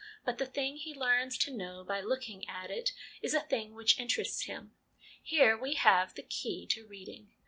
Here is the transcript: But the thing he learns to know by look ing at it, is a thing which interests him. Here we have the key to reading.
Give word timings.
But 0.25 0.39
the 0.39 0.47
thing 0.47 0.77
he 0.77 0.95
learns 0.95 1.37
to 1.37 1.55
know 1.55 1.83
by 1.83 2.01
look 2.01 2.27
ing 2.27 2.49
at 2.49 2.71
it, 2.71 2.91
is 3.21 3.35
a 3.35 3.39
thing 3.39 3.75
which 3.75 3.99
interests 3.99 4.45
him. 4.45 4.73
Here 5.21 5.55
we 5.55 5.75
have 5.75 6.15
the 6.15 6.23
key 6.23 6.65
to 6.71 6.87
reading. 6.87 7.29